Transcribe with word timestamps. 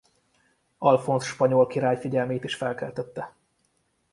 Alfonz 0.77 1.23
spanyol 1.25 1.67
király 1.67 1.99
figyelmét 1.99 2.43
is 2.43 2.55
felkeltette. 2.55 3.35